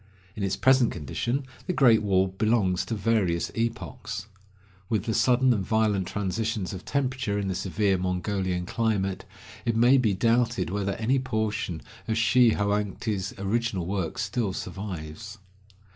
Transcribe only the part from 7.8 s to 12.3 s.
Mongolian climate, it may be doubted whether any portion of